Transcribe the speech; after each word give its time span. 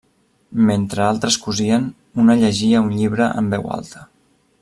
Mentre 0.69 1.03
altres 1.07 1.37
cosien, 1.43 1.85
una 2.25 2.37
llegia 2.41 2.83
un 2.87 2.91
llibre 3.03 3.31
en 3.43 3.53
veu 3.53 3.71
alta. 3.79 4.05